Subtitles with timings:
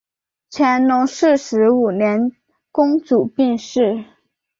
[0.49, 2.31] 乾隆四十五年
[2.71, 4.03] 公主病逝。